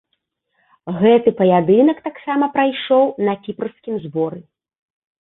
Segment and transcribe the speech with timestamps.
[1.03, 4.47] Гэты паядынак таксама прайшоў на кіпрскім зборы.